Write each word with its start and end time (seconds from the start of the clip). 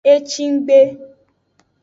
Ecinggbe. 0.13 0.79